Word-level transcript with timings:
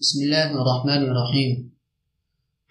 بسم 0.00 0.22
الله 0.22 0.50
الرحمن 0.62 1.02
الرحيم 1.10 1.70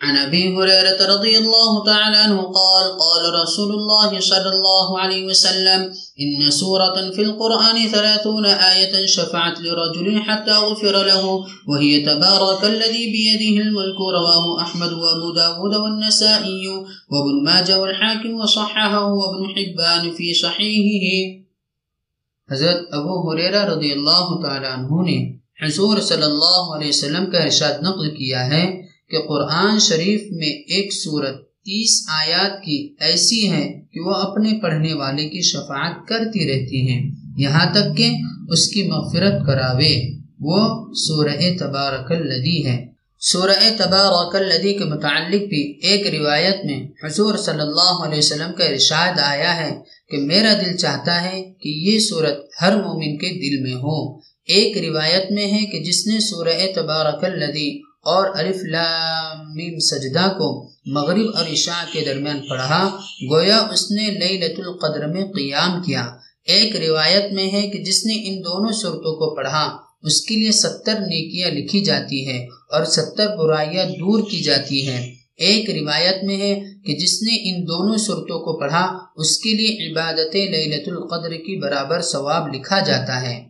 عن 0.01 0.15
أبي 0.17 0.57
هريرة 0.57 1.15
رضي 1.15 1.37
الله 1.37 1.85
تعالى 1.85 2.17
عنه 2.17 2.41
قال 2.41 2.85
قال 2.97 3.41
رسول 3.43 3.71
الله 3.71 4.19
صلى 4.19 4.49
الله 4.49 4.99
عليه 4.99 5.25
وسلم 5.25 5.93
إن 6.19 6.49
سورة 6.51 7.11
في 7.11 7.21
القرآن 7.21 7.87
ثلاثون 7.87 8.45
آية 8.45 9.05
شفعت 9.05 9.61
لرجل 9.61 10.19
حتى 10.21 10.51
غفر 10.51 11.05
له 11.05 11.45
وهي 11.67 12.01
تبارك 12.05 12.63
الذي 12.63 13.11
بيده 13.11 13.61
الملك 13.63 13.99
رواه 13.99 14.61
أحمد 14.61 14.91
وأبو 14.93 15.33
داود 15.35 15.75
والنسائي 15.75 16.67
وابن 17.11 17.43
ماجه 17.43 17.79
والحاكم 17.79 18.33
وصححه 18.33 19.13
وابن 19.13 19.41
حبان 19.55 20.11
في 20.11 20.33
صحيحه 20.33 21.39
حضرت 22.51 22.87
ابو 22.91 23.15
حریرہ 23.25 23.65
رضی 23.65 23.91
اللہ 23.91 24.29
تعالیٰ 24.43 24.71
عنہ 24.71 25.01
نے 25.09 25.38
حضور 25.63 25.97
صلی 25.97 26.23
اللہ 26.23 26.75
علیہ 26.75 26.89
وسلم 26.89 27.31
کا 27.31 27.37
ارشاد 27.37 27.73
نقل 27.81 28.15
کیا 28.15 28.47
ہے 28.47 28.81
کہ 29.09 29.17
قرآن 29.27 29.79
شریف 29.79 30.21
میں 30.31 30.47
ایک 30.47 30.93
صورت 30.93 31.49
تیس 31.49 32.05
آیات 32.07 32.63
کی 32.63 32.95
ایسی 32.99 33.51
ہے 33.51 33.81
کہ 33.93 33.99
وہ 33.99 34.11
اپنے 34.11 34.59
پڑھنے 34.61 34.93
والے 34.93 35.29
کی 35.29 35.41
شفاعت 35.41 36.07
کرتی 36.07 36.51
رہتی 36.51 36.91
ہیں۔ 36.91 37.11
یہاں 37.37 37.73
تک 37.73 37.97
کہ 37.97 38.11
اس 38.49 38.67
کی 38.67 38.83
مغفرت 38.83 39.45
کراوے۔ 39.45 40.19
وہ 40.39 40.93
سورہ 40.93 41.57
تبارک 41.59 42.11
الدی 42.11 42.65
ہے۔ 42.65 42.85
سورہ 43.19 43.69
تبارک 43.77 44.35
الدی 44.35 44.73
کے 44.73 44.83
متعلق 44.83 45.41
بھی 45.41 45.79
ایک 45.83 46.21
روایت 46.21 46.65
میں 46.65 46.87
حضور 47.03 47.37
صلی 47.37 47.61
اللہ 47.61 48.05
علیہ 48.05 48.17
وسلم 48.17 48.53
کا 48.57 48.63
ارشاد 48.63 49.19
آیا 49.19 49.57
ہے 49.57 49.79
کہ 50.09 50.17
میرا 50.17 50.53
دل 50.53 50.77
چاہتا 50.77 51.31
ہے 51.31 51.53
کہ 51.61 51.69
یہ 51.69 51.99
صورت 51.99 52.49
ہر 52.61 52.75
مومن 52.75 53.17
کے 53.17 53.29
دل 53.29 53.63
میں 53.63 53.75
ہو۔ 53.75 54.29
ایک 54.49 54.77
روایت 54.77 55.31
میں 55.31 55.51
ہے 55.51 55.65
کہ 55.65 55.79
جس 55.79 56.07
نے 56.07 56.19
سورہ 56.19 56.67
تبارک 56.75 57.25
الدی 57.25 57.77
اور 58.01 58.29
الف 58.33 58.55
لام 58.63 59.79
سجدہ 59.79 60.27
کو 60.37 60.69
مغرب 60.85 61.37
اور 61.37 61.53
عشاء 61.53 61.93
کے 61.93 62.01
درمیان 62.05 62.39
پڑھا، 62.49 62.99
گویا 63.31 63.57
اس 63.57 63.91
نے 63.91 64.09
لیلت 64.11 64.59
القدر 64.59 65.07
میں 65.07 65.25
قیام 65.25 65.83
کیا۔ 65.83 66.07
ایک 66.45 66.75
روایت 66.75 67.31
میں 67.31 67.51
ہے 67.51 67.67
کہ 67.67 67.83
جس 67.83 68.05
نے 68.05 68.13
ان 68.15 68.37
دونوں 68.37 68.71
صورتوں 68.71 69.15
کو 69.15 69.35
پڑھا، 69.35 69.77
اس 70.01 70.21
کے 70.21 70.35
لیے 70.35 70.51
ستر 70.51 70.93
نیکیاں 70.93 71.49
لکھی 71.51 71.81
جاتی 71.81 72.27
ہے 72.27 72.45
اور 72.45 72.85
ستر 72.85 73.35
برائیاں 73.37 73.85
دور 73.85 74.29
کی 74.29 74.39
جاتی 74.39 74.87
ہیں۔ 74.87 75.15
ایک 75.37 75.69
روایت 75.69 76.23
میں 76.23 76.37
ہے 76.37 76.59
کہ 76.85 76.95
جس 76.95 77.21
نے 77.21 77.49
ان 77.49 77.67
دونوں 77.67 77.97
صورتوں 77.97 78.39
کو 78.39 78.59
پڑھا، 78.59 78.97
اس 79.15 79.37
کے 79.37 79.49
لیے 79.49 79.91
عبادت 79.91 80.35
لیلت 80.35 80.89
القدر 80.89 81.29
کی 81.29 81.59
برابر 81.59 82.01
ثواب 82.01 82.55
لکھا 82.55 82.79
جاتا 82.79 83.21
ہے۔ 83.21 83.48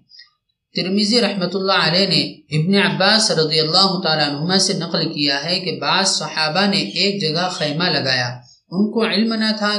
ترمیزی 0.76 1.22
رحمۃ 1.22 1.54
اللہ 1.54 1.88
علیہ 1.88 2.08
نے 2.08 2.22
ابن 2.58 2.92
عباس 2.92 3.32
رضی 3.32 3.60
اللہ 3.60 4.00
تعالیٰ 4.04 4.30
عنہ 4.30 4.58
سے 4.58 4.74
نقل 4.74 5.14
کیا 5.14 5.44
ہے 5.44 5.60
کہ 5.60 5.80
بعض 5.82 6.08
صحابہ 6.08 6.66
نے 6.66 6.78
ایک 6.78 7.22
جگہ 7.22 7.50
خیمہ 7.52 7.84
لگایا۔ 7.84 8.30
ان 8.72 8.92
کو 8.92 9.06
علم 9.06 9.34
نہ 9.34 9.58
تھا 9.58 9.74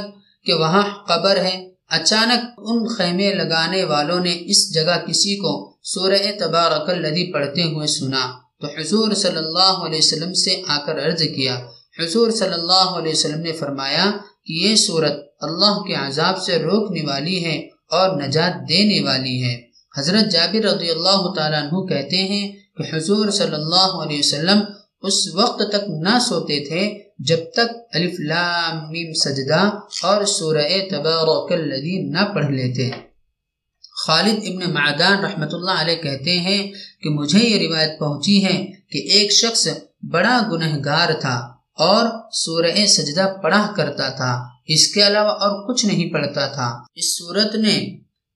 کہ 0.45 0.55
وہاں 0.55 0.83
قبر 1.09 1.37
ہے۔ 1.37 1.69
اچانک 1.91 2.55
ان 2.59 2.87
خیمے 2.87 3.35
لگانے 3.35 3.85
والوں 3.85 4.21
نے 4.21 4.39
اس 4.41 4.75
جگہ 4.75 5.07
کسی 5.07 5.37
کو 5.37 5.77
سورہ 5.83 6.39
تبارک 6.39 6.91
الذی 6.91 7.33
پڑھتے 7.33 7.63
ہوئے 7.63 7.87
سنا۔ 7.87 8.33
تو 8.61 8.67
حضور 8.81 9.13
صلی 9.13 9.37
اللہ 9.37 9.85
علیہ 9.87 9.99
وسلم 9.99 10.35
سے 10.35 10.63
آ 10.69 10.79
کر 10.87 11.07
عرض 11.07 11.23
کیا۔ 11.23 11.61
حضور 11.99 12.31
صلی 12.31 12.53
اللہ 12.53 12.89
علیہ 12.99 13.13
وسلم 13.13 13.41
نے 13.41 13.53
فرمایا 13.53 14.11
کہ 14.45 14.53
یہ 14.53 14.77
صورت 14.77 15.17
اللہ 15.41 15.83
کے 15.87 15.95
عذاب 15.95 16.43
سے 16.43 16.59
روکنے 16.59 17.03
والی 17.03 17.45
ہے 17.45 17.59
اور 17.91 18.23
نجات 18.23 18.69
دینے 18.69 19.01
والی 19.01 19.45
ہے۔ 19.45 19.70
حضرت 19.95 20.31
جابر 20.33 20.65
رضی 20.65 20.91
اللہ 20.91 21.23
تعالیٰ 21.37 21.63
عنہ 21.63 21.87
کہتے 21.87 22.17
ہیں 22.25 22.45
کہ 22.77 22.95
حضور 22.95 23.31
صلی 23.31 23.55
اللہ 23.55 23.97
علیہ 24.03 24.19
وسلم 24.19 24.61
اس 25.03 25.19
وقت 25.35 25.63
تک 25.71 25.89
نہ 26.03 26.19
سوتے 26.29 26.59
تھے 26.69 26.83
جب 27.29 27.41
تک 27.53 27.71
الف 27.93 28.21
لام 28.29 28.77
میم 28.91 29.13
سجدہ 29.21 29.61
اور 30.03 30.25
سورہ 30.25 30.67
تبارک 30.91 31.53
الذی 31.53 31.97
نہ 32.11 32.25
پڑھ 32.35 32.51
لیتے۔ 32.51 32.91
خالد 34.05 34.45
ابن 34.51 34.73
معدان 34.75 35.25
رحمۃ 35.25 35.53
اللہ 35.53 35.81
علیہ 35.81 36.03
کہتے 36.03 36.39
ہیں 36.41 36.61
کہ 37.03 37.11
مجھے 37.11 37.39
یہ 37.39 37.59
روایت 37.59 37.99
پہنچی 37.99 38.45
ہے 38.45 38.57
کہ 38.91 38.99
ایک 39.15 39.33
شخص 39.33 39.67
بڑا 40.13 40.37
گنہگار 40.53 41.13
تھا 41.21 41.37
اور 41.87 42.07
سورہ 42.35 42.87
سجدہ 42.87 43.27
پڑھا 43.43 43.63
کرتا 43.77 44.09
تھا، 44.17 44.33
اس 44.67 44.87
کے 44.95 45.07
علاوہ 45.07 45.33
اور 45.43 45.53
کچھ 45.67 45.85
نہیں 45.87 46.13
پڑھتا 46.13 46.47
تھا۔ 46.47 46.69
اس 46.95 47.17
صورت 47.19 47.55
نے 47.55 47.75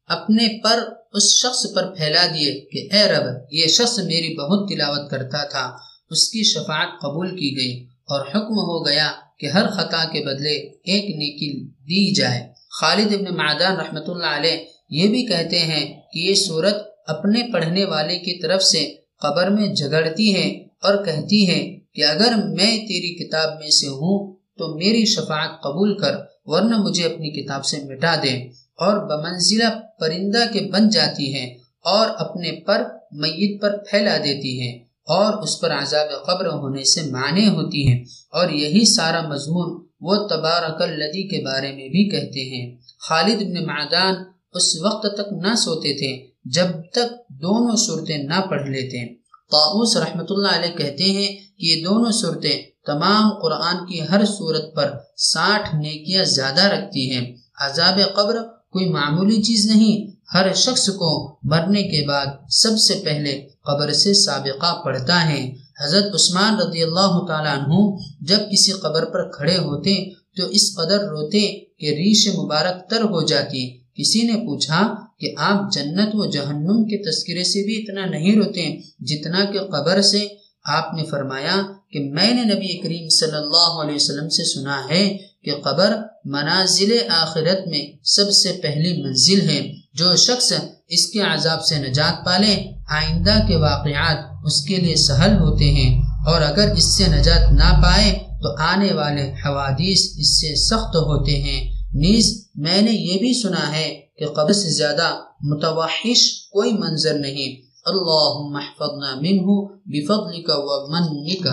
اپنے 0.09 0.47
پر 0.65 0.79
اس 1.13 1.27
شخص 1.35 1.67
پر 1.75 1.95
پھیلا 1.95 2.27
دیے 2.27 2.53
کہ 2.71 2.89
اے 2.95 3.03
رب، 3.09 3.27
یہ 3.51 3.67
شخص 3.67 3.99
میری 3.99 4.35
بہت 4.37 4.69
تلاوت 4.69 5.11
کرتا 5.11 5.45
تھا، 5.45 5.65
اس 6.11 6.29
کی 6.29 6.43
شفاعت 6.43 7.01
قبول 7.03 7.31
کی 7.31 7.51
گئی 7.57 7.75
اور 8.09 8.21
حکم 8.21 8.59
ہو 8.69 8.87
گیا 8.87 9.11
کہ 9.39 9.47
ہر 9.47 9.67
خطا 9.69 10.05
کے 10.13 10.21
بدلے 10.27 10.55
ایک 10.91 11.05
نیکی 11.17 11.49
دی 11.89 12.15
جائے۔ 12.15 12.43
خالد 12.71 13.13
ابن 13.15 13.35
معدان 13.37 13.77
رحمۃ 13.77 14.09
اللہ 14.09 14.37
علیہ 14.37 14.57
یہ 14.91 15.09
بھی 15.09 15.27
کہتے 15.27 15.59
ہیں 15.59 15.85
کہ 16.13 16.19
یہ 16.19 16.35
صورت 16.35 16.77
اپنے 17.07 17.43
پڑھنے 17.53 17.85
والے 17.85 18.19
کی 18.19 18.41
طرف 18.43 18.63
سے 18.63 18.85
قبر 19.23 19.49
میں 19.49 19.67
جھگڑتی 19.75 20.35
ہے 20.35 20.49
اور 20.83 21.05
کہتی 21.05 21.49
ہے 21.49 21.61
کہ 21.95 22.05
اگر 22.05 22.35
میں 22.37 22.73
تیری 22.89 23.15
کتاب 23.15 23.49
میں 23.61 23.71
سے 23.71 23.89
ہوں 23.89 24.37
تو 24.59 24.75
میری 24.77 25.05
شفاعت 25.05 25.63
قبول 25.63 25.99
کر، 25.99 26.15
ورنہ 26.45 26.77
مجھے 26.77 27.05
اپنی 27.05 27.31
کتاب 27.43 27.65
سے 27.65 27.77
مٹا 27.85 28.15
دے۔ 28.23 28.35
اور 28.77 28.97
بمنزلہ 28.97 29.69
پرندہ 30.01 30.53
کے 30.53 30.61
بن 30.73 30.89
جاتی 30.89 31.35
ہے 31.35 31.45
اور 31.85 32.07
اپنے 32.19 32.53
پر 32.53 32.83
میت 33.12 33.62
پر 33.62 33.77
پھیلا 33.91 34.17
دیتی 34.17 34.62
ہے 34.62 34.79
اور 35.09 35.43
اس 35.43 35.61
پر 35.61 35.71
عذاب 35.71 36.27
قبر 36.27 36.47
ہونے 36.47 36.85
سے 36.85 37.11
معنی 37.11 37.49
ہوتی 37.49 37.89
ہیں 37.89 38.05
اور 38.31 38.51
یہی 38.51 38.95
سارا 38.95 39.29
مضمون 39.29 39.85
وہ 40.01 40.17
تبارک 40.27 40.83
الدی 40.83 41.29
کے 41.29 41.45
بارے 41.45 41.73
میں 41.73 41.89
بھی 41.89 42.09
کہتے 42.11 42.41
ہیں۔ 42.41 42.77
خالد 42.99 43.43
بن 43.43 43.67
معدان 43.67 44.15
اس 44.53 44.81
وقت 44.81 45.06
تک 45.15 45.33
نہ 45.33 45.55
سوتے 45.55 45.99
تھے 45.99 46.27
جب 46.45 46.67
تک 46.93 47.29
دونوں 47.29 47.77
صورتیں 47.77 48.19
نہ 48.19 48.41
پڑھ 48.51 48.69
لیتے۔ 48.69 49.15
طاؤس 49.51 49.97
رحمۃ 49.97 50.27
اللہ 50.31 50.49
علیہ 50.49 50.77
کہتے 50.77 51.05
ہیں 51.05 51.37
کہ 51.59 51.65
یہ 51.65 51.85
دونوں 51.85 52.12
صورتیں 52.12 52.62
تمام 52.87 53.31
قرآن 53.43 53.87
کی 53.87 54.01
ہر 54.11 54.25
صورت 54.25 54.75
پر 54.75 54.91
ساٹھ 55.17 55.75
نیکیاں 55.75 56.25
زیادہ 56.25 56.62
رکھتی 56.62 57.11
ہیں۔ 57.11 57.35
عذاب 57.61 58.01
قبر 58.15 58.37
کوئی 58.75 58.89
معمولی 58.89 59.43
چیز 59.43 59.67
نہیں۔ 59.67 59.95
ہر 60.35 60.55
شخص 60.55 60.87
کو 60.89 61.11
مرنے 61.43 61.83
کے 61.83 62.07
بعد 62.09 62.27
سب 62.49 62.79
سے 62.79 62.95
پہلے 63.05 63.33
قبر 63.65 63.93
سے 63.93 64.15
سابقہ 64.15 64.83
پڑھتا 64.85 65.17
ہے۔ 65.31 65.43
حضرت 65.85 66.15
عثمان 66.15 66.53
رضی 66.61 66.83
اللہ 66.83 67.12
تعالیٰ 67.29 67.57
عنہ 67.57 67.75
جب 68.21 68.41
کسی 68.53 68.73
قبر 68.73 69.05
پر 69.05 69.31
کھڑے 69.31 69.57
ہوتے 69.57 69.95
تو 70.37 70.43
اس 70.47 70.65
قدر 70.77 70.99
روتے 70.99 71.43
کہ 71.79 71.87
ریش 71.87 72.29
مبارک 72.29 72.91
تر 72.91 73.01
ہو 73.01 73.23
جاتی۔ 73.23 73.62
کسی 73.97 74.23
نے 74.23 74.37
پوچھا 74.47 74.81
کہ 75.21 75.35
آپ 75.51 75.73
جنت 75.73 76.11
و 76.15 76.25
جہنم 76.31 76.85
کے 76.85 76.97
تذکرے 77.11 77.45
سے 77.45 77.59
بھی 77.65 77.75
اتنا 77.81 78.05
نہیں 78.06 78.37
روتے 78.37 78.65
جتنا 79.01 79.45
کہ 79.45 79.59
قبر 79.59 80.03
سے؟ 80.03 80.23
آپ 80.65 80.95
نے 80.95 81.03
فرمایا 81.11 81.56
کہ 81.91 81.99
میں 82.01 82.35
نے 82.35 82.43
نبی 82.45 82.73
کریم 82.79 83.09
صلی 83.09 83.39
اللہ 83.43 83.69
علیہ 83.83 83.95
وسلم 83.95 84.29
سے 84.29 84.45
سنا 84.45 84.79
ہے 84.91 85.05
کہ 85.45 85.53
قبر 85.65 85.91
منازل 86.25 86.99
آخرت 87.09 87.69
میں 87.69 88.05
سب 88.05 88.33
سے 88.33 88.53
پہلی 88.62 89.03
منزل 89.03 89.49
ہے 89.49 89.75
جو 89.95 90.17
شخص 90.17 90.53
اس 90.89 91.07
کے 91.07 91.21
عذاب 91.21 91.65
سے 91.65 91.79
نجات 91.79 92.27
پالے، 92.27 92.73
آئندہ 92.91 93.35
کے 93.49 93.57
واقعات 93.57 94.17
اس 94.45 94.65
کے 94.65 94.77
لیے 94.77 94.97
سہل 94.97 95.39
ہوتے 95.39 95.65
ہیں۔ 95.65 96.03
اور 96.27 96.43
اگر 96.43 96.73
اس 96.77 96.85
سے 96.85 97.05
نجات 97.09 97.53
نہ 97.53 97.83
پائے، 97.83 98.19
تو 98.43 98.62
آنے 98.62 98.93
والے 98.93 99.33
حوادث 99.33 100.01
اس 100.19 100.41
سے 100.41 100.57
سخت 100.57 100.97
ہوتے 100.97 101.43
ہیں۔ 101.43 101.75
نیز، 101.93 102.49
میں 102.55 102.83
نے 102.83 102.91
یہ 102.91 103.19
بھی 103.19 103.43
سنا 103.43 103.77
ہے 103.77 104.01
کہ 104.19 104.27
قبر 104.27 104.53
سے 104.53 104.71
زیادہ 104.71 105.21
متوحش 105.41 106.49
کوئی 106.51 106.73
منظر 106.73 107.15
نہیں۔ 107.15 107.65
اللہم 107.87 108.56
احفظنا 108.56 109.15
منہ 109.15 109.67
بفضلک 109.87 110.51
ومنک 110.55 111.47